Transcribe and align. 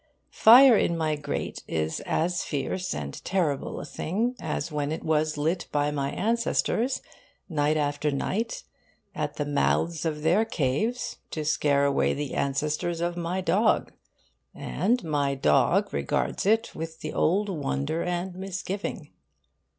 Fire 0.33 0.75
in 0.75 0.97
my 0.97 1.15
grate 1.15 1.61
is 1.67 1.99
as 2.07 2.41
fierce 2.43 2.91
and 2.95 3.23
terrible 3.23 3.79
a 3.79 3.85
thing 3.85 4.33
as 4.39 4.71
when 4.71 4.91
it 4.91 5.03
was 5.03 5.37
lit 5.37 5.67
by 5.71 5.91
my 5.91 6.09
ancestors, 6.09 7.03
night 7.47 7.77
after 7.77 8.09
night, 8.09 8.63
at 9.13 9.35
the 9.35 9.45
mouths 9.45 10.03
of 10.03 10.23
their 10.23 10.43
caves, 10.43 11.17
to 11.29 11.45
scare 11.45 11.85
away 11.85 12.15
the 12.15 12.33
ancestors 12.33 12.99
of 12.99 13.15
my 13.15 13.41
dog. 13.41 13.91
And 14.55 15.03
my 15.03 15.35
dog 15.35 15.93
regards 15.93 16.47
it 16.47 16.73
with 16.73 17.01
the 17.01 17.13
old 17.13 17.47
wonder 17.47 18.01
and 18.01 18.33
misgiving. 18.33 19.11